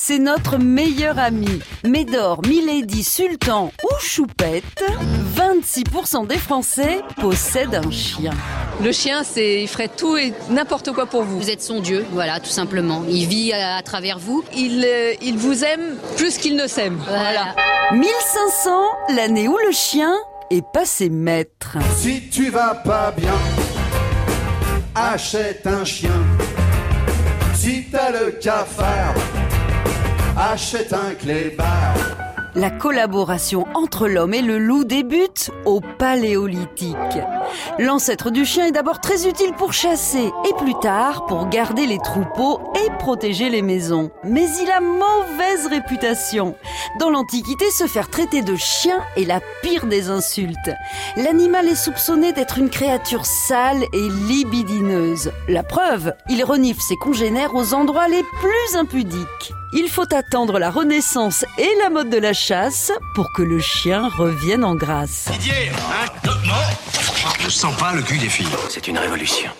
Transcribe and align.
c'est 0.00 0.20
notre 0.20 0.58
meilleur 0.58 1.18
ami. 1.18 1.60
Médor, 1.84 2.40
Milady, 2.46 3.02
Sultan 3.02 3.72
ou 3.82 3.88
Choupette, 4.00 4.84
26% 5.36 6.28
des 6.28 6.38
Français 6.38 7.00
possèdent 7.20 7.74
un 7.74 7.90
chien. 7.90 8.30
Le 8.80 8.92
chien, 8.92 9.24
c'est, 9.24 9.60
il 9.60 9.66
ferait 9.66 9.88
tout 9.88 10.16
et 10.16 10.32
n'importe 10.50 10.92
quoi 10.92 11.06
pour 11.06 11.24
vous. 11.24 11.40
Vous 11.40 11.50
êtes 11.50 11.62
son 11.62 11.80
dieu, 11.80 12.06
voilà, 12.12 12.38
tout 12.38 12.48
simplement. 12.48 13.02
Il 13.08 13.26
vit 13.26 13.52
à, 13.52 13.76
à 13.76 13.82
travers 13.82 14.20
vous. 14.20 14.44
Il, 14.56 14.84
euh, 14.86 15.14
il 15.20 15.36
vous 15.36 15.64
aime 15.64 15.96
plus 16.16 16.38
qu'il 16.38 16.54
ne 16.54 16.68
s'aime. 16.68 16.96
Voilà. 17.04 17.56
1500, 17.90 18.70
l'année 19.16 19.48
où 19.48 19.58
le 19.66 19.72
chien 19.72 20.14
est 20.52 20.64
passé 20.72 21.10
maître. 21.10 21.76
Si 21.96 22.28
tu 22.30 22.50
vas 22.50 22.76
pas 22.76 23.12
bien, 23.16 23.34
achète 24.94 25.66
un 25.66 25.84
chien. 25.84 26.22
Si 27.56 27.86
t'as 27.90 28.12
le 28.12 28.30
cafard, 28.30 29.14
achète 30.38 30.92
un 30.92 31.14
clébard. 31.14 31.96
La 32.54 32.70
collaboration 32.70 33.66
entre 33.74 34.06
l'homme 34.06 34.34
et 34.34 34.42
le 34.42 34.58
loup 34.58 34.84
débute 34.84 35.50
au 35.64 35.80
Paléolithique. 35.80 36.96
L'ancêtre 37.78 38.30
du 38.30 38.44
chien 38.44 38.66
est 38.66 38.72
d'abord 38.72 39.00
très 39.00 39.26
utile 39.26 39.52
pour 39.56 39.72
chasser 39.72 40.30
et 40.48 40.54
plus 40.58 40.74
tard 40.80 41.26
pour 41.26 41.48
garder 41.48 41.86
les 41.86 41.98
troupeaux 41.98 42.60
et 42.74 42.90
protéger 42.98 43.50
les 43.50 43.62
maisons. 43.62 44.10
Mais 44.24 44.46
il 44.62 44.70
a 44.70 44.80
mauvaise 44.80 45.66
réputation. 45.68 46.54
Dans 46.98 47.10
l'Antiquité, 47.10 47.70
se 47.70 47.86
faire 47.86 48.10
traiter 48.10 48.42
de 48.42 48.56
chien 48.56 49.00
est 49.16 49.24
la 49.24 49.40
pire 49.62 49.86
des 49.86 50.08
insultes. 50.08 50.70
L'animal 51.16 51.68
est 51.68 51.74
soupçonné 51.74 52.32
d'être 52.32 52.58
une 52.58 52.70
créature 52.70 53.26
sale 53.26 53.84
et 53.92 54.08
libidineuse. 54.28 55.32
La 55.48 55.62
preuve, 55.62 56.14
il 56.28 56.44
renifle 56.44 56.80
ses 56.80 56.96
congénères 56.96 57.54
aux 57.54 57.74
endroits 57.74 58.08
les 58.08 58.22
plus 58.22 58.76
impudiques. 58.76 59.52
Il 59.72 59.88
faut 59.90 60.14
attendre 60.14 60.58
la 60.58 60.70
Renaissance 60.70 61.44
et 61.58 61.68
la 61.82 61.90
mode 61.90 62.08
de 62.08 62.16
la 62.16 62.32
chasse 62.32 62.90
pour 63.14 63.32
que 63.32 63.42
le 63.42 63.60
chien 63.60 64.08
revienne 64.08 64.64
en 64.64 64.74
grâce. 64.74 65.28
Hein? 65.28 65.34
Je 67.38 67.48
sens 67.48 67.76
pas 67.76 67.94
le 67.94 68.02
cul 68.02 68.18
des 68.18 68.28
filles. 68.28 68.48
C'est 68.68 68.88
une 68.88 68.98
révolution. 68.98 69.50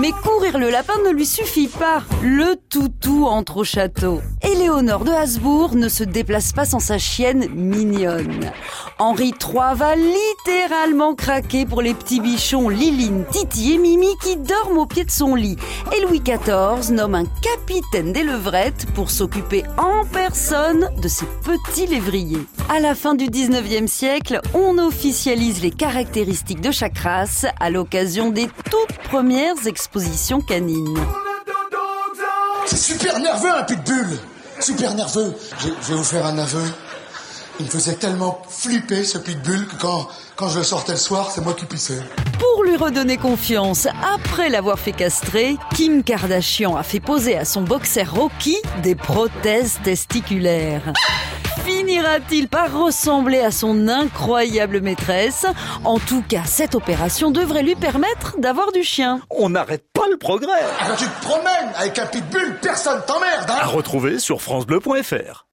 Mais 0.00 0.12
courir 0.12 0.56
le 0.56 0.70
lapin 0.70 0.94
ne 1.04 1.10
lui 1.10 1.26
suffit 1.26 1.68
pas. 1.68 2.02
Le 2.22 2.56
toutou 2.70 3.26
entre 3.26 3.58
au 3.58 3.64
château. 3.64 4.22
Éléonore 4.42 5.04
de 5.04 5.10
Habsbourg 5.10 5.74
ne 5.74 5.90
se 5.90 6.04
déplace 6.04 6.54
pas 6.54 6.64
sans 6.64 6.78
sa 6.78 6.96
chienne 6.96 7.48
mignonne. 7.54 8.50
Henri 8.98 9.34
III 9.38 9.74
va 9.74 9.96
littéralement 9.96 11.14
craquer 11.14 11.66
pour 11.66 11.82
les 11.82 11.92
petits 11.92 12.20
bichons 12.20 12.70
Liline, 12.70 13.26
Titi 13.30 13.74
et 13.74 13.78
Mimi 13.78 14.08
qui 14.22 14.38
dorment 14.38 14.78
au 14.78 14.86
pied 14.86 15.04
de 15.04 15.10
son 15.10 15.34
lit. 15.34 15.56
Et 15.94 16.00
Louis 16.00 16.20
XIV 16.20 16.92
nomme 16.92 17.14
un 17.14 17.26
capitaine 17.42 18.14
des 18.14 18.22
levrettes 18.22 18.86
pour 18.94 19.10
s'occuper 19.10 19.64
en 19.76 20.06
personne 20.06 20.88
de 21.02 21.08
ses 21.08 21.26
petits 21.44 21.86
lévriers. 21.86 22.46
À 22.70 22.80
la 22.80 22.94
fin 22.94 23.14
du 23.14 23.26
19e 23.26 23.86
siècle, 23.86 24.40
on 24.54 24.78
officialise 24.78 25.60
les 25.60 25.70
caractéristiques 25.70 26.62
de 26.62 26.70
chaque 26.70 26.98
race 26.98 27.44
à 27.58 27.68
l'occasion 27.68 28.30
des 28.30 28.48
toutes 28.70 28.96
premières 29.02 29.66
expositions 29.66 29.89
canines. 30.46 30.98
C'est 32.66 32.76
super 32.76 33.18
nerveux 33.18 33.50
un 33.50 33.62
pitbull 33.64 34.18
Super 34.60 34.94
nerveux 34.94 35.34
je, 35.58 35.68
je 35.82 35.88
vais 35.88 35.94
vous 35.94 36.04
faire 36.04 36.26
un 36.26 36.38
aveu. 36.38 36.62
Il 37.58 37.66
me 37.66 37.70
faisait 37.70 37.94
tellement 37.94 38.40
flipper 38.48 39.04
ce 39.04 39.18
pitbull 39.18 39.66
que 39.66 39.76
quand, 39.76 40.08
quand 40.36 40.48
je 40.48 40.58
le 40.58 40.64
sortais 40.64 40.92
le 40.92 40.98
soir, 40.98 41.30
c'est 41.30 41.40
moi 41.40 41.54
qui 41.54 41.66
pissais. 41.66 42.00
Pour 42.38 42.64
lui 42.64 42.76
redonner 42.76 43.16
confiance, 43.16 43.88
après 44.14 44.48
l'avoir 44.48 44.78
fait 44.78 44.92
castrer, 44.92 45.56
Kim 45.74 46.02
Kardashian 46.02 46.76
a 46.76 46.82
fait 46.82 47.00
poser 47.00 47.36
à 47.36 47.44
son 47.44 47.62
boxer 47.62 48.04
Rocky 48.04 48.56
des 48.82 48.94
prothèses 48.94 49.78
testiculaires. 49.82 50.92
Finira-t-il 52.00 52.48
par 52.48 52.72
ressembler 52.72 53.40
à 53.40 53.50
son 53.50 53.86
incroyable 53.86 54.80
maîtresse 54.80 55.44
En 55.84 55.98
tout 55.98 56.22
cas, 56.26 56.44
cette 56.46 56.74
opération 56.74 57.30
devrait 57.30 57.62
lui 57.62 57.74
permettre 57.74 58.36
d'avoir 58.38 58.72
du 58.72 58.82
chien. 58.82 59.20
On 59.28 59.50
n'arrête 59.50 59.84
pas 59.92 60.08
le 60.10 60.16
progrès. 60.16 60.48
Ah, 60.80 60.86
Quand 60.88 60.96
tu 60.96 61.04
te 61.04 61.20
promènes 61.20 61.70
avec 61.76 61.98
un 61.98 62.06
pitbull, 62.06 62.56
personne 62.62 63.02
t'emmerde, 63.06 63.50
hein 63.50 63.58
À 63.60 63.66
retrouver 63.66 64.18
sur 64.18 64.40
francebleu.fr. 64.40 65.44